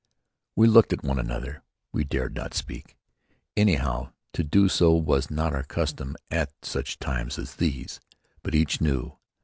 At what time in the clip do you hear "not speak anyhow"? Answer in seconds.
2.33-4.13